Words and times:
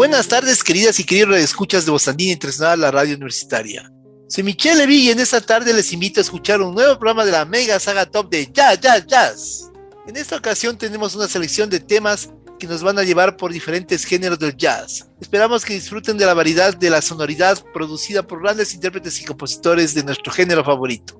Buenas 0.00 0.28
tardes, 0.28 0.64
queridas 0.64 0.98
y 0.98 1.04
queridos 1.04 1.36
escuchas 1.36 1.84
de 1.84 1.90
Bostandina 1.90 2.32
Internacional, 2.32 2.80
la 2.80 2.90
radio 2.90 3.16
universitaria. 3.16 3.92
Soy 4.30 4.42
Michelle 4.42 4.78
Levy 4.78 4.96
y 4.96 5.10
en 5.10 5.20
esta 5.20 5.42
tarde 5.42 5.74
les 5.74 5.92
invito 5.92 6.20
a 6.20 6.22
escuchar 6.22 6.62
un 6.62 6.74
nuevo 6.74 6.98
programa 6.98 7.22
de 7.26 7.32
la 7.32 7.44
mega 7.44 7.78
saga 7.78 8.06
top 8.06 8.30
de 8.30 8.50
Jazz, 8.50 8.80
Jazz, 8.80 9.06
Jazz. 9.06 9.70
En 10.06 10.16
esta 10.16 10.36
ocasión 10.36 10.78
tenemos 10.78 11.14
una 11.14 11.28
selección 11.28 11.68
de 11.68 11.80
temas 11.80 12.30
que 12.58 12.66
nos 12.66 12.82
van 12.82 12.98
a 12.98 13.02
llevar 13.02 13.36
por 13.36 13.52
diferentes 13.52 14.06
géneros 14.06 14.38
del 14.38 14.56
jazz. 14.56 15.06
Esperamos 15.20 15.66
que 15.66 15.74
disfruten 15.74 16.16
de 16.16 16.24
la 16.24 16.32
variedad 16.32 16.74
de 16.74 16.88
la 16.88 17.02
sonoridad 17.02 17.62
producida 17.74 18.26
por 18.26 18.40
grandes 18.40 18.72
intérpretes 18.72 19.20
y 19.20 19.26
compositores 19.26 19.92
de 19.92 20.02
nuestro 20.02 20.32
género 20.32 20.64
favorito. 20.64 21.18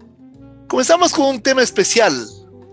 Comenzamos 0.68 1.12
con 1.12 1.26
un 1.26 1.42
tema 1.42 1.60
especial, 1.60 2.26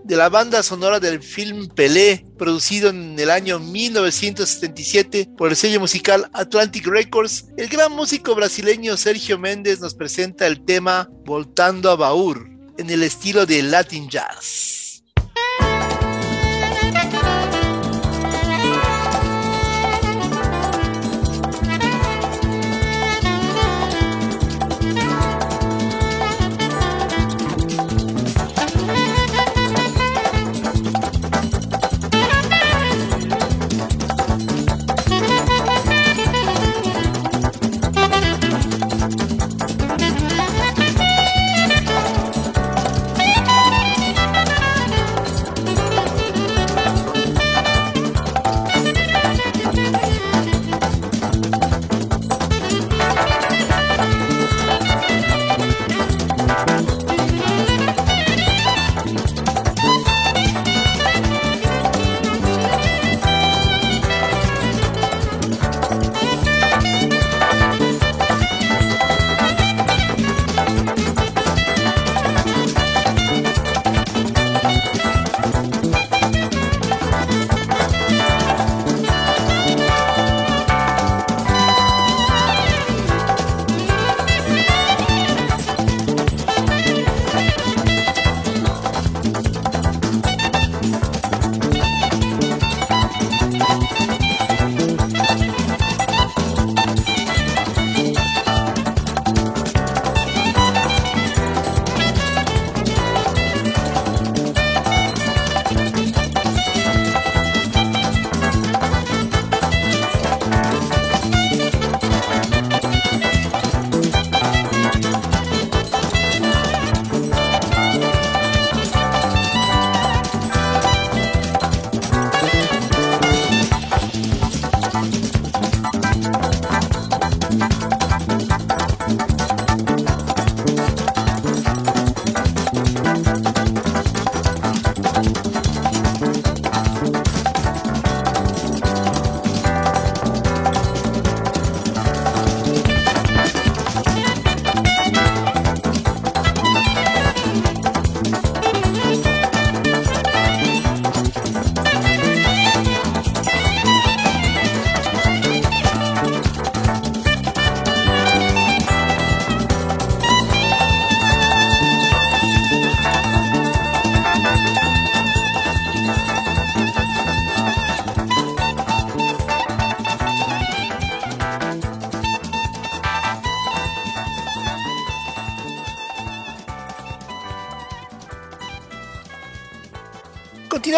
de 0.08 0.16
la 0.16 0.30
banda 0.30 0.62
sonora 0.62 1.00
del 1.00 1.22
film 1.22 1.68
Pelé, 1.68 2.24
producido 2.38 2.88
en 2.88 3.18
el 3.18 3.30
año 3.30 3.58
1977 3.58 5.28
por 5.36 5.50
el 5.50 5.56
sello 5.56 5.80
musical 5.80 6.30
Atlantic 6.32 6.86
Records, 6.86 7.48
el 7.58 7.68
gran 7.68 7.92
músico 7.92 8.34
brasileño 8.34 8.96
Sergio 8.96 9.38
Méndez 9.38 9.80
nos 9.80 9.94
presenta 9.94 10.46
el 10.46 10.64
tema 10.64 11.10
Voltando 11.26 11.90
a 11.90 11.96
Baur, 11.96 12.48
en 12.78 12.88
el 12.88 13.02
estilo 13.02 13.44
de 13.44 13.62
Latin 13.62 14.08
Jazz. 14.08 14.77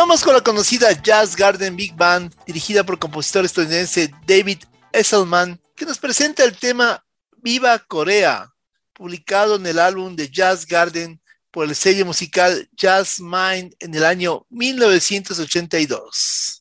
Continuamos 0.01 0.25
con 0.25 0.33
la 0.33 0.41
conocida 0.41 0.93
Jazz 0.93 1.37
Garden 1.37 1.77
Big 1.77 1.95
Band, 1.95 2.35
dirigida 2.47 2.83
por 2.83 2.95
el 2.95 2.99
compositor 2.99 3.45
estadounidense 3.45 4.11
David 4.27 4.61
Esselman, 4.93 5.61
que 5.77 5.85
nos 5.85 5.99
presenta 5.99 6.43
el 6.43 6.57
tema 6.57 7.05
Viva 7.37 7.79
Corea, 7.81 8.51
publicado 8.95 9.57
en 9.57 9.67
el 9.67 9.79
álbum 9.79 10.17
de 10.17 10.31
Jazz 10.31 10.65
Garden 10.65 11.21
por 11.51 11.69
el 11.69 11.75
sello 11.75 12.07
musical 12.07 12.67
Jazz 12.73 13.21
Mind 13.21 13.75
en 13.79 13.95
el 13.95 14.07
año 14.07 14.47
1982. 14.49 16.60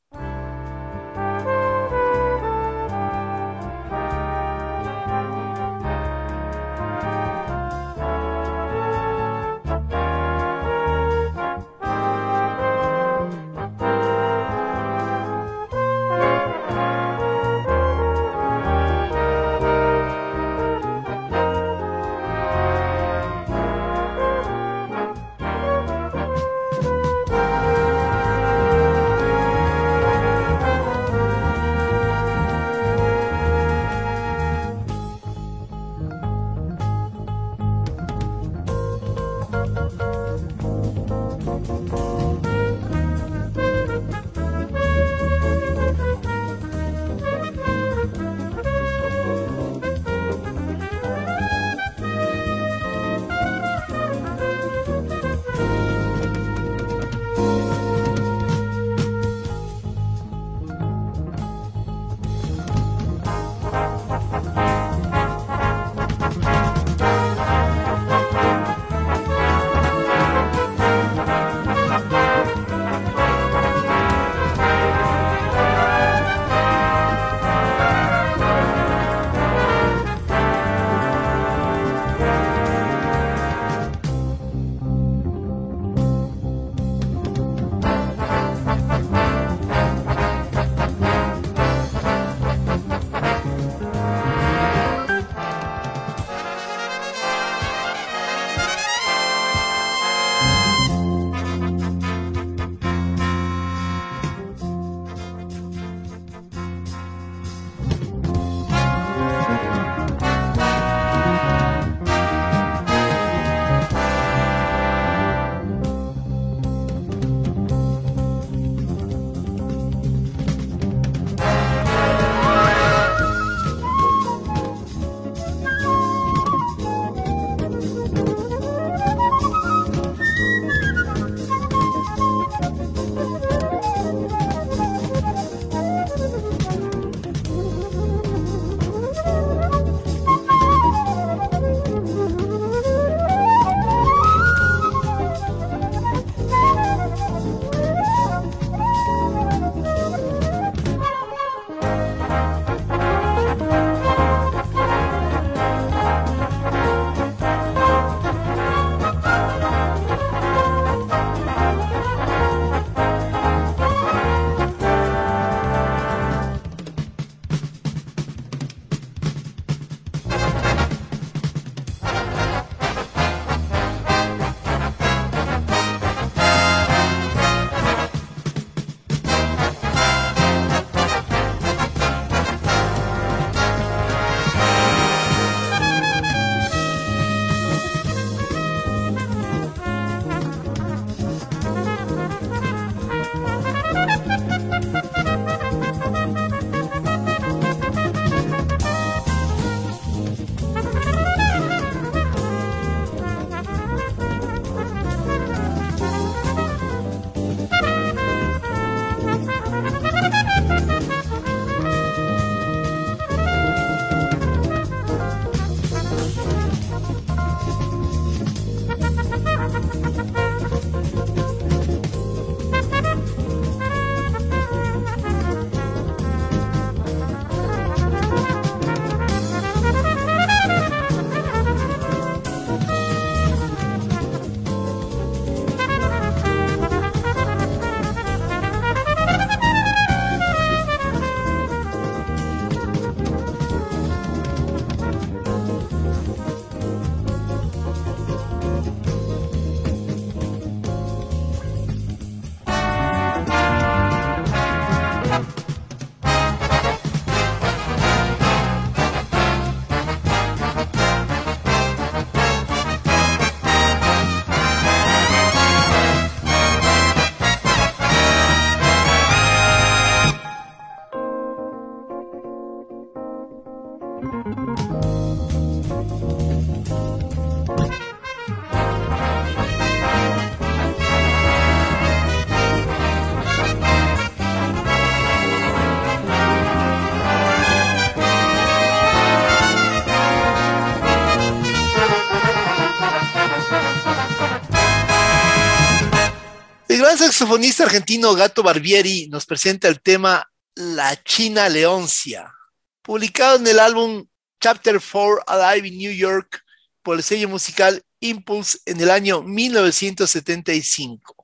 Gran 297.10 297.18
saxofonista 297.18 297.86
argentino 297.86 298.36
Gato 298.36 298.62
Barbieri 298.62 299.30
nos 299.30 299.48
presenta 299.48 299.88
el 299.88 300.00
tema 300.00 300.48
La 300.76 301.20
China 301.24 301.68
Leoncia, 301.68 302.54
publicado 303.02 303.56
en 303.56 303.66
el 303.66 303.80
álbum 303.80 304.28
Chapter 304.62 305.02
4 305.02 305.40
Alive 305.48 305.88
in 305.88 305.98
New 305.98 306.12
York 306.12 306.64
por 307.02 307.18
el 307.18 307.24
sello 307.24 307.50
musical 307.50 308.04
Impulse 308.20 308.78
en 308.86 309.02
el 309.02 309.10
año 309.10 309.42
1975. 309.42 311.39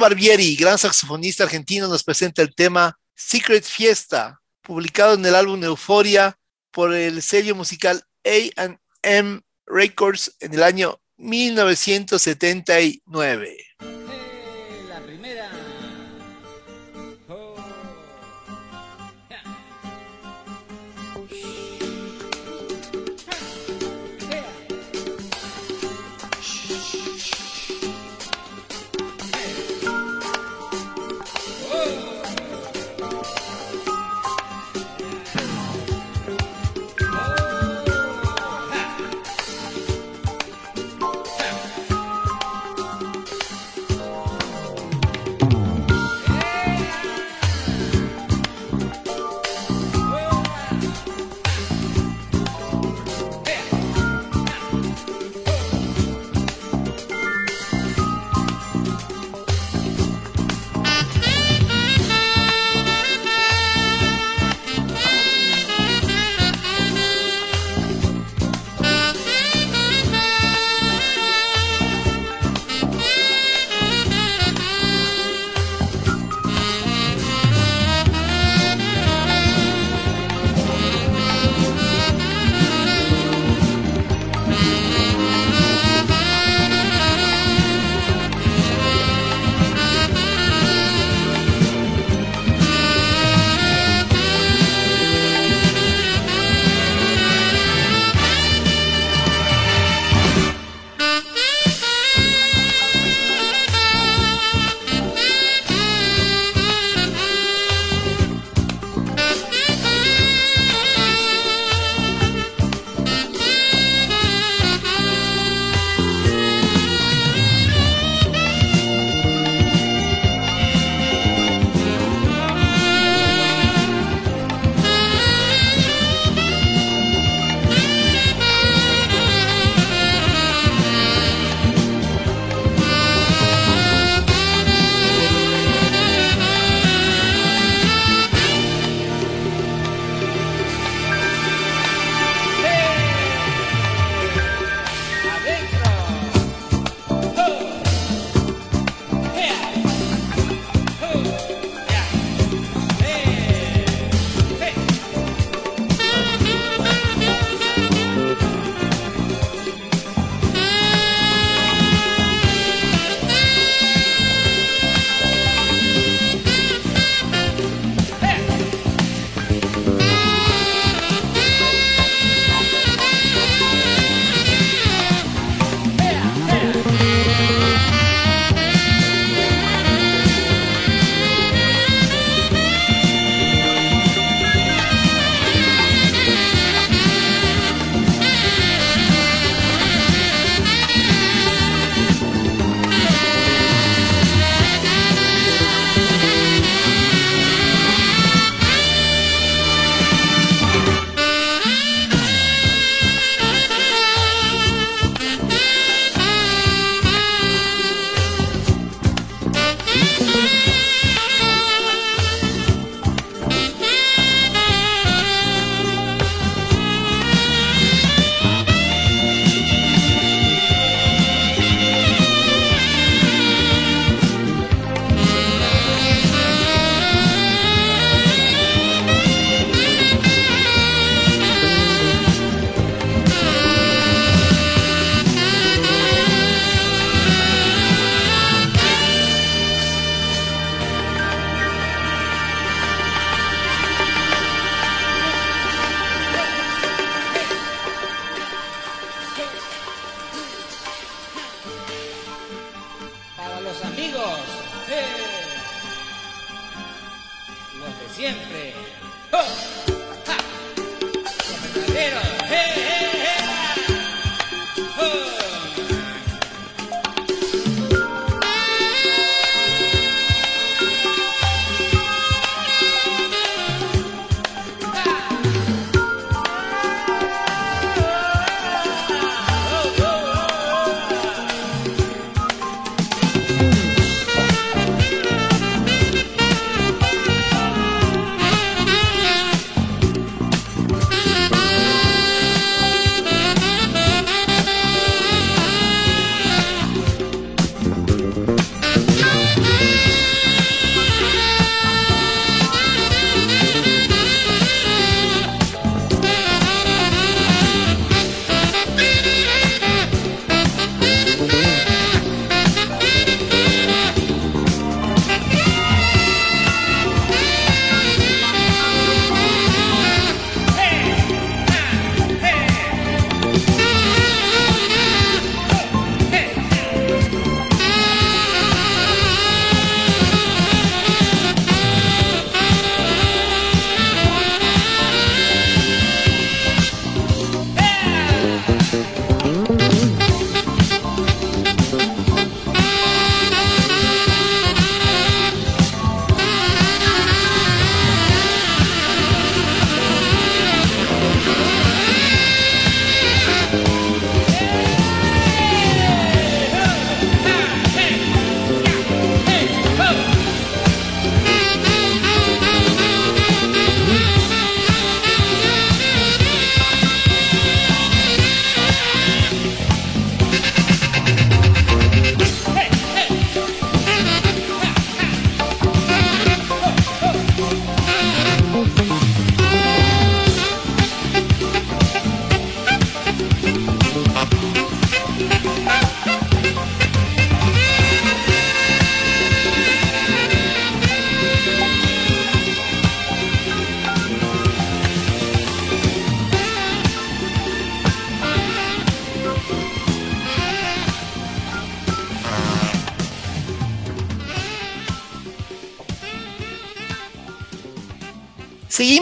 Barbieri, 0.00 0.56
gran 0.56 0.78
saxofonista 0.78 1.44
argentino, 1.44 1.86
nos 1.86 2.02
presenta 2.02 2.42
el 2.42 2.52
tema 2.54 2.98
Secret 3.14 3.64
Fiesta, 3.64 4.40
publicado 4.62 5.14
en 5.14 5.24
el 5.24 5.34
álbum 5.34 5.62
Euforia 5.62 6.36
por 6.72 6.94
el 6.94 7.22
sello 7.22 7.54
musical 7.54 8.02
AM 8.24 9.42
Records 9.66 10.34
en 10.40 10.54
el 10.54 10.62
año 10.62 11.00
1979. 11.18 13.56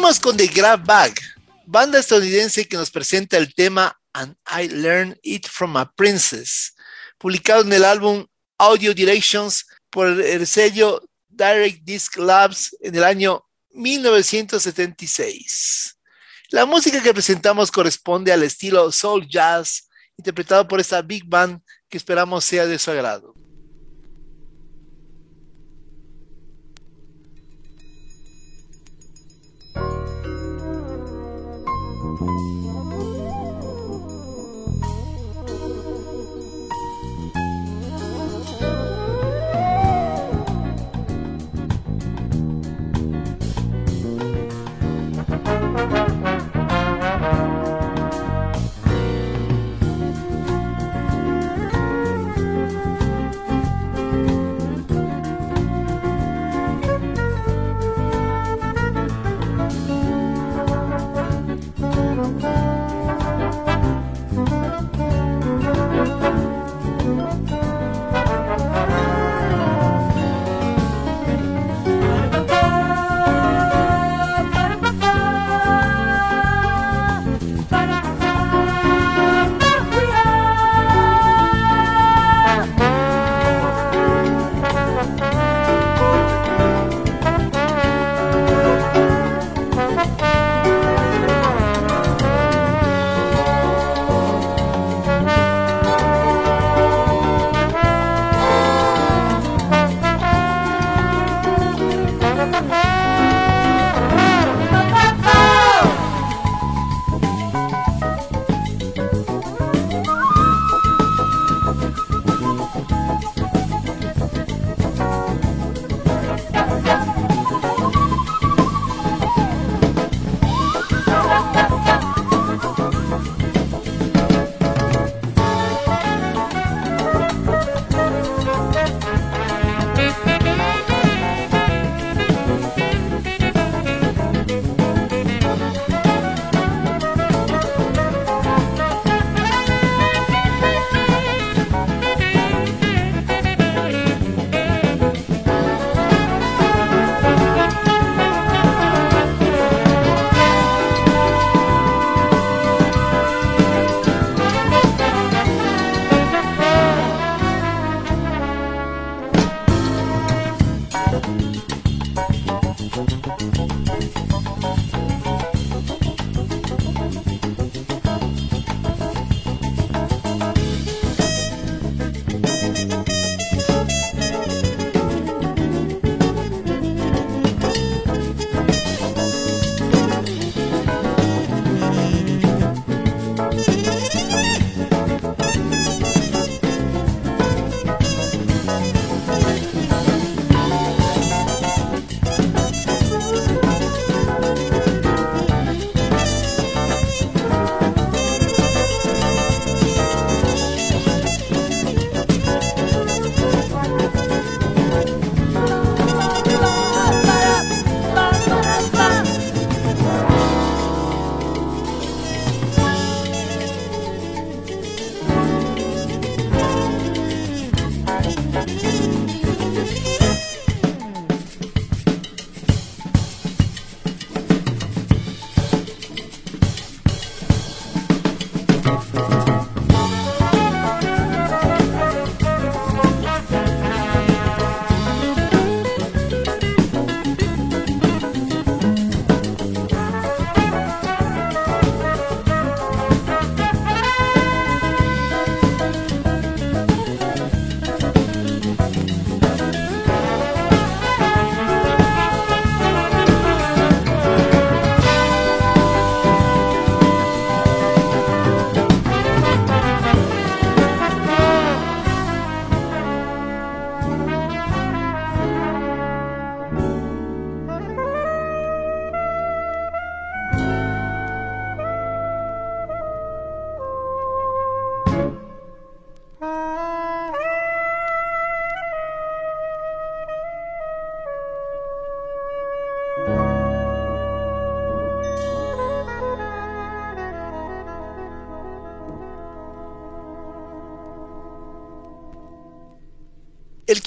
Con 0.08 0.38
The 0.38 0.46
Grab 0.46 0.86
Bag, 0.86 1.12
banda 1.66 1.98
estadounidense 1.98 2.66
que 2.66 2.78
nos 2.78 2.90
presenta 2.90 3.36
el 3.36 3.54
tema 3.54 3.94
And 4.14 4.34
I 4.50 4.68
Learned 4.68 5.18
It 5.22 5.46
From 5.46 5.76
a 5.76 5.92
Princess, 5.92 6.74
publicado 7.18 7.60
en 7.60 7.70
el 7.74 7.84
álbum 7.84 8.26
Audio 8.56 8.94
Directions 8.94 9.66
por 9.90 10.08
el 10.08 10.46
sello 10.46 11.06
Direct 11.28 11.84
Disc 11.84 12.16
Labs 12.16 12.74
en 12.80 12.94
el 12.94 13.04
año 13.04 13.44
1976. 13.72 15.98
La 16.48 16.64
música 16.64 17.02
que 17.02 17.12
presentamos 17.12 17.70
corresponde 17.70 18.32
al 18.32 18.44
estilo 18.44 18.90
soul 18.90 19.28
jazz, 19.28 19.90
interpretado 20.16 20.66
por 20.66 20.80
esta 20.80 21.02
big 21.02 21.26
band 21.26 21.60
que 21.86 21.98
esperamos 21.98 22.46
sea 22.46 22.66
de 22.66 22.78
su 22.78 22.90
agrado. 22.90 23.34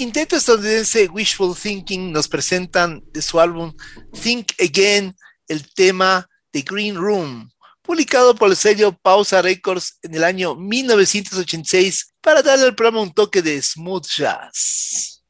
Quinteto 0.02 0.36
estadounidense 0.36 1.08
Wishful 1.10 1.56
Thinking 1.56 2.12
nos 2.12 2.28
presentan 2.28 3.04
de 3.14 3.22
su 3.22 3.40
álbum 3.40 3.72
Think 4.20 4.48
Again 4.60 5.16
el 5.48 5.72
tema 5.76 6.28
The 6.50 6.64
Green 6.64 6.96
Room, 6.96 7.52
publicado 7.84 8.34
por 8.34 8.50
el 8.50 8.56
sello 8.56 8.98
Pausa 9.00 9.44
Records 9.44 10.00
en 10.02 10.16
el 10.16 10.24
año 10.24 10.56
1986 10.56 12.16
para 12.20 12.42
darle 12.42 12.66
al 12.66 12.76
programa 12.76 13.04
un 13.04 13.14
toque 13.14 13.44
de 13.44 13.62
smooth 13.62 14.08
jazz. 14.08 15.21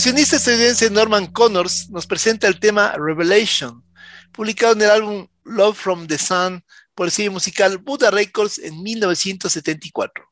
Percusionista 0.00 0.36
estadounidense 0.36 0.88
Norman 0.88 1.26
Connors 1.26 1.90
nos 1.90 2.06
presenta 2.06 2.48
el 2.48 2.58
tema 2.58 2.94
Revelation, 2.96 3.84
publicado 4.32 4.72
en 4.72 4.80
el 4.80 4.90
álbum 4.90 5.28
Love 5.44 5.76
from 5.76 6.06
the 6.06 6.16
Sun 6.16 6.64
por 6.94 7.08
el 7.08 7.12
sello 7.12 7.32
musical 7.32 7.76
Buddha 7.76 8.10
Records 8.10 8.56
en 8.60 8.82
1974. 8.82 10.29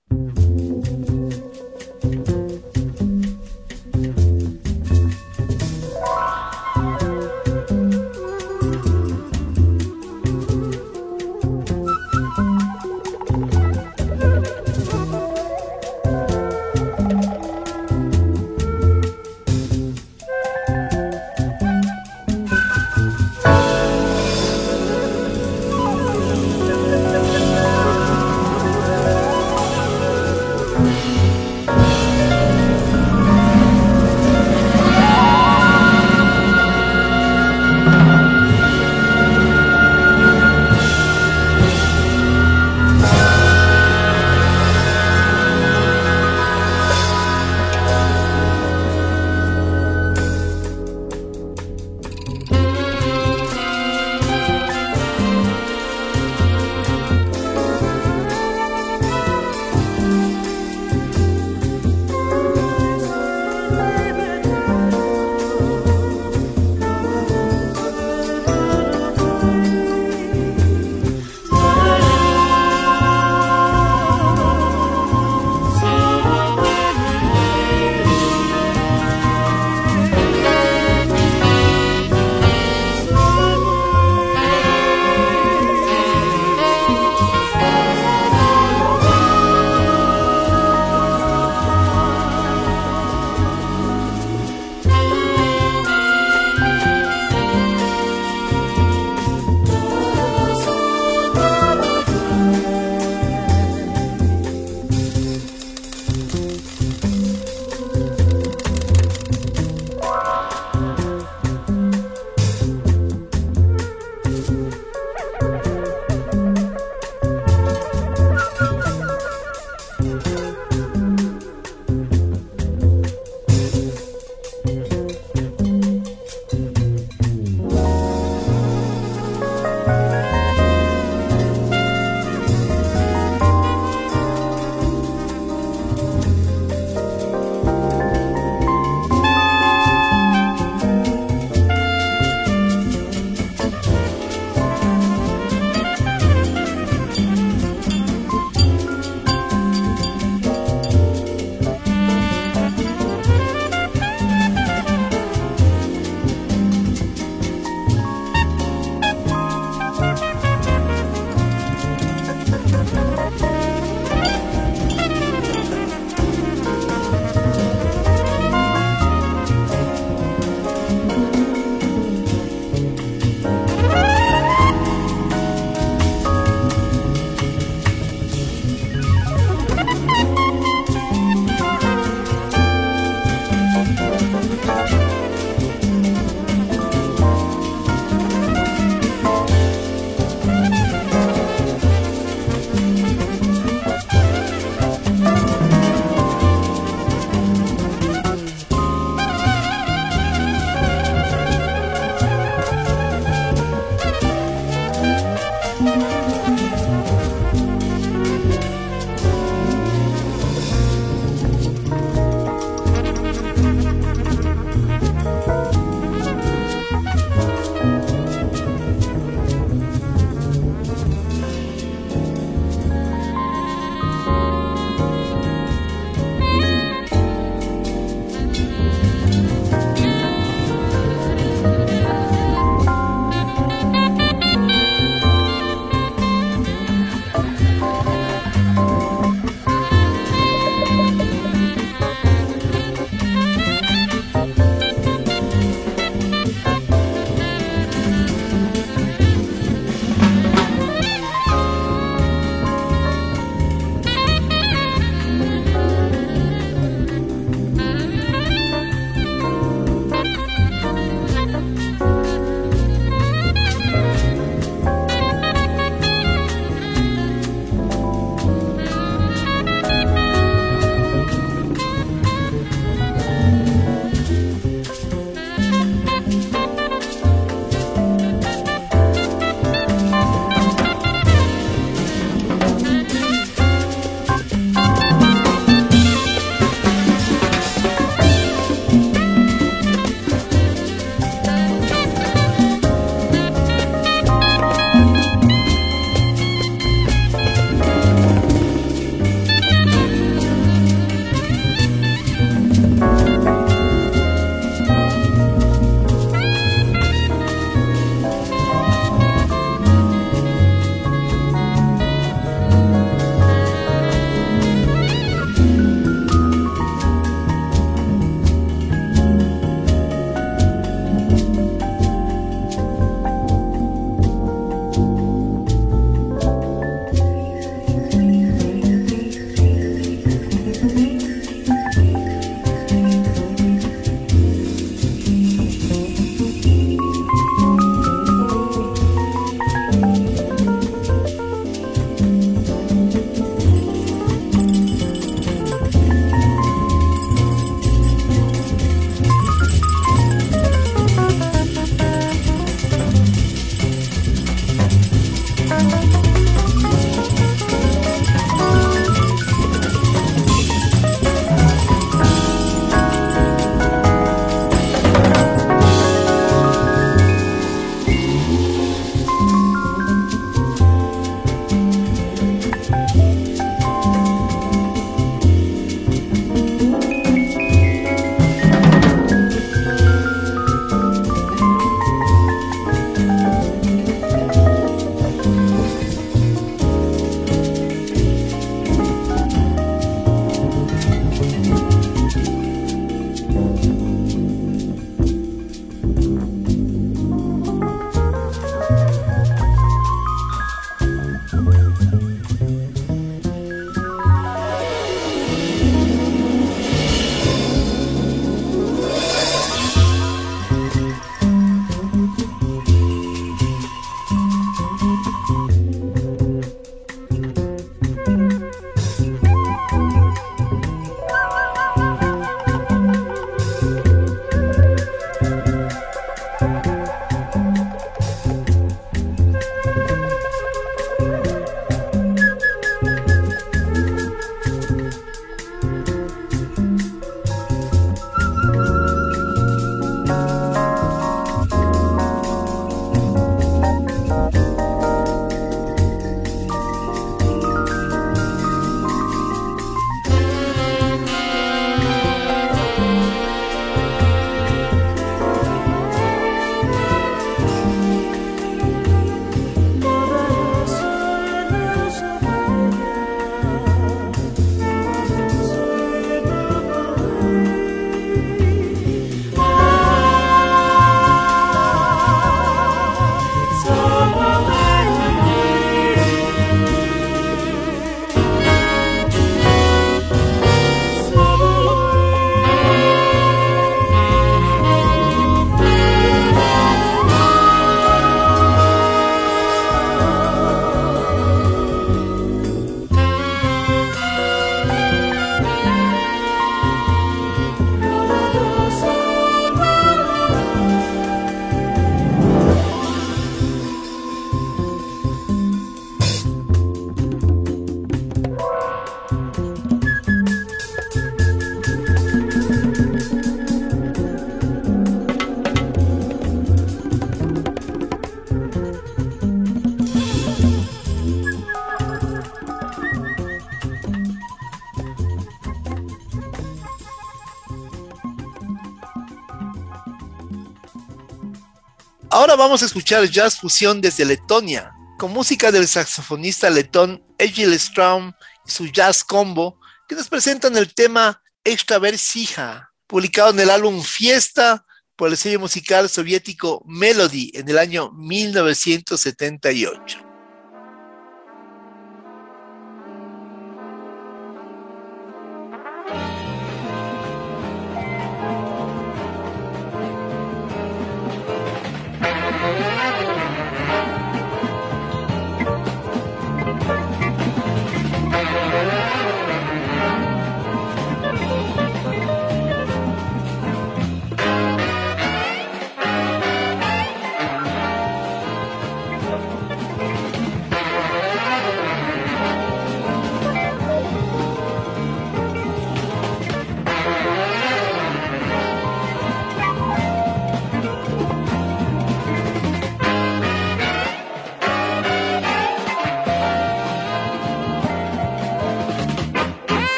Vamos 532.59 532.83
a 532.83 532.87
escuchar 532.87 533.25
jazz 533.31 533.57
fusión 533.57 534.01
desde 534.01 534.25
Letonia, 534.25 534.93
con 535.17 535.33
música 535.33 535.71
del 535.71 535.87
saxofonista 535.87 536.69
letón 536.69 537.25
Egil 537.39 537.73
Straum 537.79 538.33
y 538.67 538.71
su 538.71 538.89
jazz 538.89 539.23
combo, 539.23 539.79
que 540.09 540.17
nos 540.17 540.29
presentan 540.29 540.77
el 540.77 540.93
tema 540.93 541.41
Extraversija, 541.63 542.93
publicado 543.07 543.51
en 543.51 543.61
el 543.61 543.71
álbum 543.71 544.03
Fiesta 544.03 544.85
por 545.15 545.31
el 545.31 545.37
sello 545.37 545.61
musical 545.61 546.09
soviético 546.09 546.83
Melody 546.85 547.53
en 547.55 547.69
el 547.69 547.79
año 547.79 548.11
1978. 548.11 550.28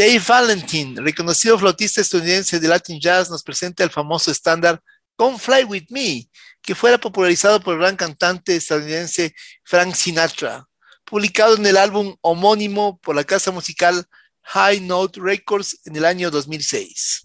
Dave 0.00 0.22
Valentine, 0.26 0.98
reconocido 1.02 1.58
flautista 1.58 2.00
estadounidense 2.00 2.58
de 2.58 2.66
Latin 2.66 2.98
Jazz, 2.98 3.28
nos 3.28 3.42
presenta 3.42 3.84
el 3.84 3.90
famoso 3.90 4.30
estándar 4.30 4.80
Come 5.14 5.38
Fly 5.38 5.64
With 5.64 5.84
Me, 5.90 6.26
que 6.62 6.74
fuera 6.74 6.96
popularizado 6.96 7.60
por 7.60 7.74
el 7.74 7.80
gran 7.80 7.96
cantante 7.96 8.56
estadounidense 8.56 9.34
Frank 9.62 9.94
Sinatra, 9.94 10.66
publicado 11.04 11.54
en 11.54 11.66
el 11.66 11.76
álbum 11.76 12.16
homónimo 12.22 12.98
por 13.00 13.14
la 13.14 13.24
casa 13.24 13.50
musical 13.50 14.06
High 14.44 14.80
Note 14.80 15.20
Records 15.22 15.78
en 15.84 15.96
el 15.96 16.06
año 16.06 16.30
2006. 16.30 17.24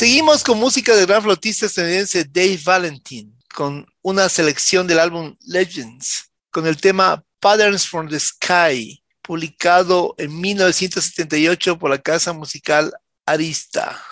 Seguimos 0.00 0.42
con 0.42 0.58
música 0.58 0.96
del 0.96 1.06
gran 1.06 1.22
flotista 1.22 1.66
estadounidense 1.66 2.24
Dave 2.24 2.58
Valentin, 2.64 3.36
con 3.54 3.86
una 4.00 4.30
selección 4.30 4.86
del 4.86 4.98
álbum 4.98 5.36
Legends, 5.42 6.30
con 6.50 6.66
el 6.66 6.78
tema 6.78 7.22
Patterns 7.38 7.86
from 7.86 8.08
the 8.08 8.18
Sky, 8.18 9.04
publicado 9.20 10.14
en 10.16 10.40
1978 10.40 11.78
por 11.78 11.90
la 11.90 11.98
casa 11.98 12.32
musical 12.32 12.94
Arista. 13.26 14.02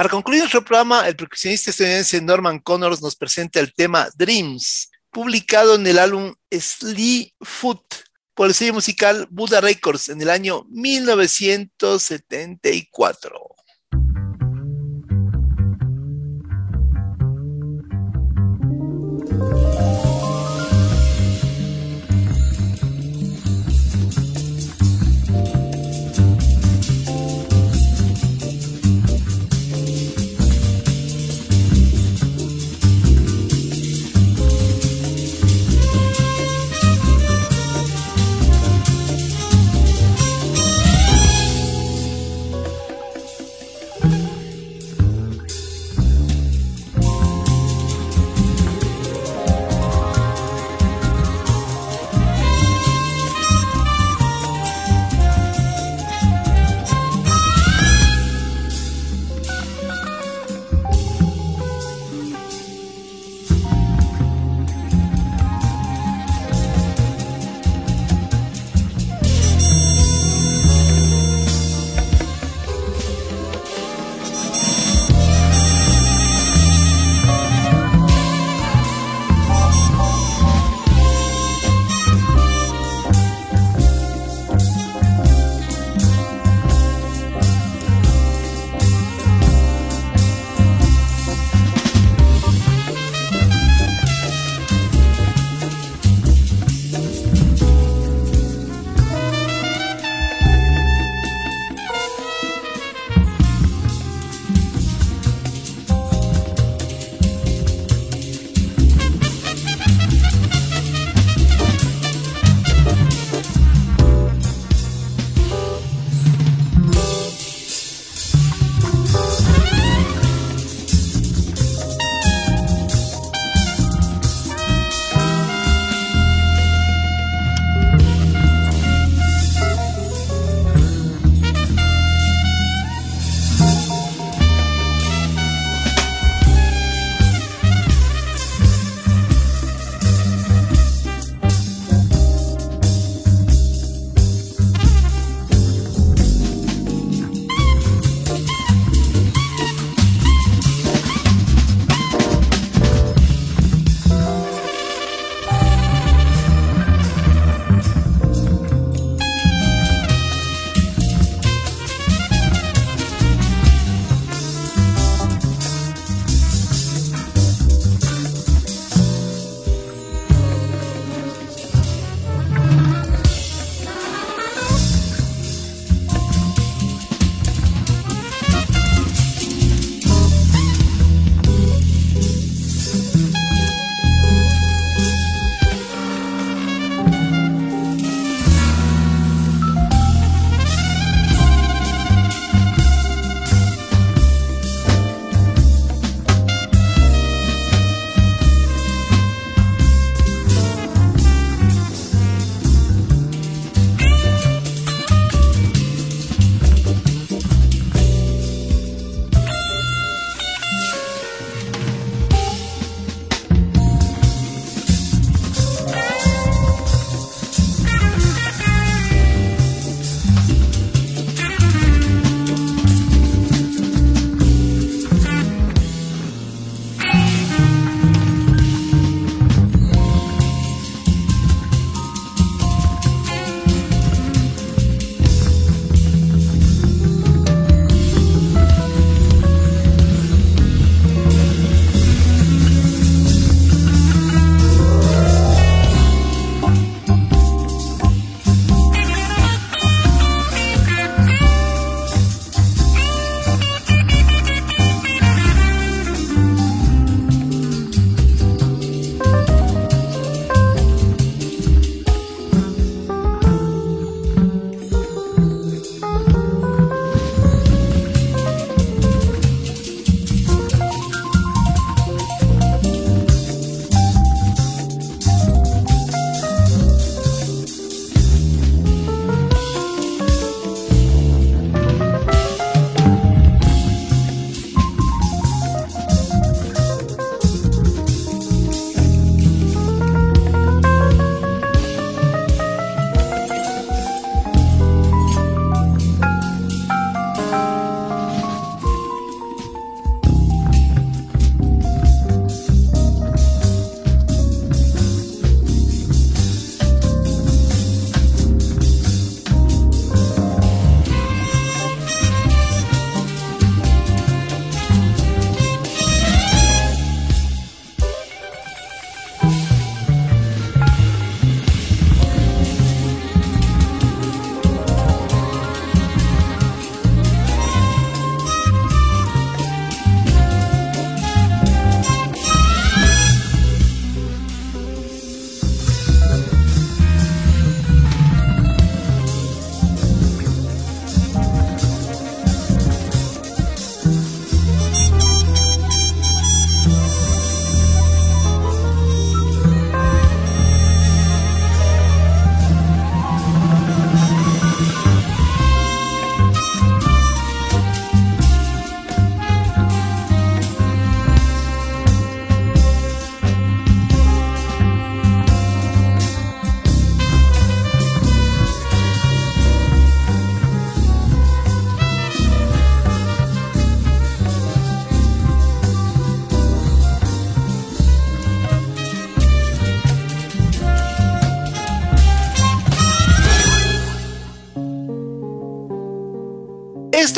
Para 0.00 0.08
concluir 0.08 0.40
nuestro 0.40 0.64
programa, 0.64 1.06
el 1.06 1.14
percusionista 1.14 1.68
estadounidense 1.68 2.22
Norman 2.22 2.58
Connors 2.60 3.02
nos 3.02 3.16
presenta 3.16 3.60
el 3.60 3.74
tema 3.74 4.08
Dreams, 4.16 4.90
publicado 5.10 5.74
en 5.74 5.86
el 5.86 5.98
álbum 5.98 6.32
Slee 6.50 7.34
Foot 7.38 7.84
por 8.32 8.46
el 8.46 8.54
sello 8.54 8.72
musical 8.72 9.28
Buddha 9.30 9.60
Records 9.60 10.08
en 10.08 10.22
el 10.22 10.30
año 10.30 10.64
1974. 10.70 13.56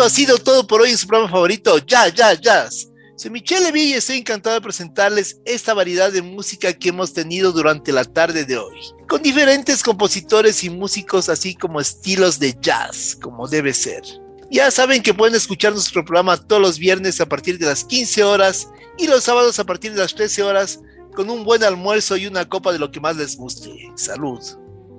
Ha 0.03 0.11
sido 0.11 0.39
todo 0.39 0.67
por 0.67 0.81
hoy 0.81 0.91
en 0.91 0.99
su 0.99 1.07
programa 1.07 1.31
favorito, 1.31 1.79
Ya, 1.79 2.09
Ya, 2.09 2.35
Jazz. 2.35 2.89
Soy 3.17 3.31
Michelle 3.31 3.67
Levy 3.67 3.83
y 3.83 3.93
estoy 3.93 4.19
encantado 4.19 4.57
de 4.57 4.61
presentarles 4.61 5.41
esta 5.45 5.75
variedad 5.75 6.11
de 6.11 6.23
música 6.23 6.73
que 6.73 6.89
hemos 6.89 7.13
tenido 7.13 7.53
durante 7.53 7.93
la 7.93 8.05
tarde 8.05 8.45
de 8.45 8.57
hoy, 8.57 8.81
con 9.09 9.23
diferentes 9.23 9.83
compositores 9.83 10.65
y 10.65 10.71
músicos 10.71 11.29
así 11.29 11.55
como 11.55 11.81
estilos 11.81 12.41
de 12.41 12.57
jazz, 12.61 13.17
como 13.23 13.47
debe 13.47 13.73
ser. 13.73 14.03
Ya 14.51 14.71
saben 14.73 15.03
que 15.03 15.15
pueden 15.15 15.37
escuchar 15.37 15.73
nuestro 15.73 16.05
programa 16.05 16.37
todos 16.37 16.61
los 16.61 16.79
viernes 16.79 17.21
a 17.21 17.27
partir 17.27 17.59
de 17.59 17.67
las 17.67 17.85
15 17.85 18.25
horas 18.25 18.69
y 18.99 19.07
los 19.07 19.23
sábados 19.23 19.59
a 19.61 19.65
partir 19.65 19.93
de 19.93 20.01
las 20.01 20.15
13 20.15 20.43
horas 20.43 20.81
con 21.15 21.31
un 21.31 21.45
buen 21.45 21.63
almuerzo 21.63 22.17
y 22.17 22.27
una 22.27 22.49
copa 22.49 22.73
de 22.73 22.79
lo 22.81 22.91
que 22.91 23.01
más 23.01 23.17
les 23.17 23.37
guste. 23.37 23.71
Salud. 23.95 24.41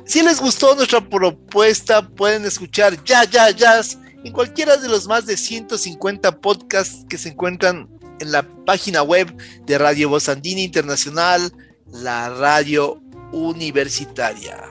Si 0.05 0.21
les 0.21 0.39
gustó 0.39 0.75
nuestra 0.75 1.01
propuesta, 1.07 2.07
pueden 2.07 2.45
escuchar 2.45 3.03
Ya 3.03 3.25
Ya 3.25 3.49
Jazz 3.51 3.97
en 4.23 4.31
cualquiera 4.31 4.77
de 4.77 4.87
los 4.87 5.07
más 5.07 5.25
de 5.25 5.37
150 5.37 6.39
podcasts 6.39 7.05
que 7.09 7.17
se 7.17 7.29
encuentran 7.29 7.89
en 8.19 8.31
la 8.31 8.43
página 8.65 9.03
web 9.03 9.35
de 9.65 9.77
Radio 9.77 10.09
Voz 10.09 10.29
Andina 10.29 10.61
Internacional, 10.61 11.51
la 11.87 12.29
radio 12.29 13.01
universitaria. 13.31 14.63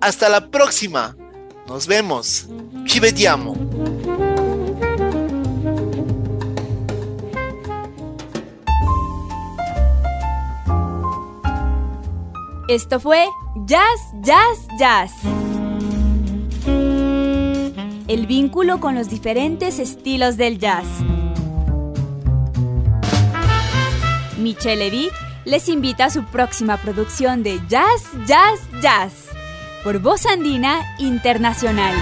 Hasta 0.00 0.28
la 0.28 0.50
próxima. 0.50 1.16
Nos 1.66 1.86
vemos. 1.86 2.46
Chivetiamo. 2.84 3.56
Esto 12.68 12.98
fue 13.00 13.26
Jazz, 13.66 14.00
Jazz, 14.22 14.66
Jazz. 14.78 15.33
El 18.06 18.26
vínculo 18.26 18.80
con 18.80 18.94
los 18.94 19.08
diferentes 19.08 19.78
estilos 19.78 20.36
del 20.36 20.58
jazz. 20.58 20.84
Michelle 24.36 24.76
Levy 24.76 25.08
les 25.46 25.70
invita 25.70 26.06
a 26.06 26.10
su 26.10 26.22
próxima 26.24 26.76
producción 26.76 27.42
de 27.42 27.58
Jazz, 27.66 28.02
Jazz, 28.26 28.60
Jazz 28.82 29.12
por 29.82 30.00
Voz 30.00 30.26
Andina 30.26 30.82
Internacional. 30.98 31.94